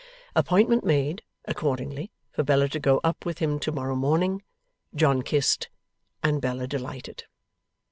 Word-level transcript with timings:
Appointment 0.35 0.83
made, 0.83 1.21
accordingly, 1.45 2.11
for 2.31 2.41
Bella 2.43 2.67
to 2.69 2.79
go 2.79 2.99
up 3.03 3.23
with 3.23 3.37
him 3.37 3.59
to 3.59 3.71
morrow 3.71 3.93
morning; 3.95 4.41
John 4.95 5.21
kissed; 5.21 5.69
and 6.23 6.41
Bella 6.41 6.65
delighted. 6.65 7.25